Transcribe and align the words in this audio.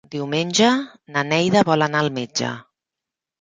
Diumenge 0.13 0.69
na 1.17 1.23
Neida 1.27 1.63
vol 1.69 1.87
anar 1.89 2.01
al 2.07 2.11
metge. 2.17 2.51